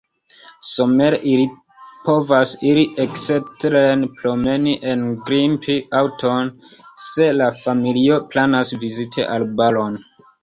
[0.67, 1.43] Somere ili
[2.05, 6.49] povas iri eksteren promeni, engrimpi aŭton,
[7.05, 10.01] se la familio planas viziti arbaron.